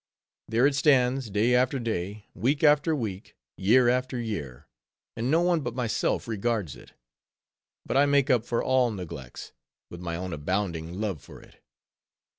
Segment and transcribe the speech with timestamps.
[0.47, 4.65] There it stands; day after day, week after week, year after year;
[5.15, 6.93] and no one but myself regards it.
[7.85, 9.51] But I make up for all neglects,
[9.91, 11.61] with my own abounding love for it.